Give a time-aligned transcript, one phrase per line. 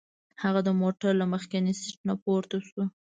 [0.43, 2.83] هغه د موټر له مخکیني سیټ نه پورته شو.